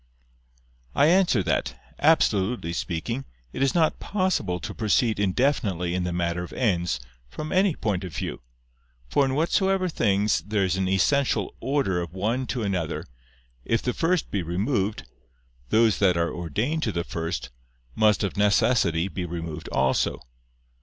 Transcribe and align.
I 0.95 1.05
answer 1.09 1.43
that, 1.43 1.79
Absolutely 1.99 2.73
speaking, 2.73 3.23
it 3.53 3.61
is 3.61 3.75
not 3.75 3.99
possible 3.99 4.59
to 4.59 4.73
proceed 4.73 5.19
indefinitely 5.19 5.93
in 5.93 6.05
the 6.05 6.11
matter 6.11 6.41
of 6.43 6.51
ends, 6.53 6.99
from 7.29 7.51
any 7.51 7.75
point 7.75 8.03
of 8.03 8.15
view. 8.15 8.41
For 9.09 9.23
in 9.25 9.35
whatsoever 9.35 9.87
things 9.87 10.41
there 10.41 10.63
is 10.65 10.75
an 10.75 10.87
essential 10.89 11.53
order 11.59 12.01
of 12.01 12.15
one 12.15 12.47
to 12.47 12.63
another, 12.63 13.05
if 13.63 13.83
the 13.83 13.93
first 13.93 14.31
be 14.31 14.41
removed, 14.41 15.03
those 15.69 15.99
that 15.99 16.17
are 16.17 16.33
ordained 16.33 16.81
to 16.81 16.91
the 16.91 17.03
first, 17.03 17.51
must 17.93 18.23
of 18.23 18.35
necessity 18.35 19.07
be 19.07 19.23
removed 19.25 19.69
also. 19.69 20.19